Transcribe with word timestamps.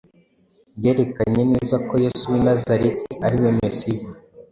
yerekanye 0.83 1.41
neza 1.53 1.75
ko 1.87 1.93
Yesu 2.03 2.23
w’i 2.31 2.41
Nazareti 2.45 3.11
ari 3.25 3.37
we 3.43 3.49
Mesiya; 3.59 4.03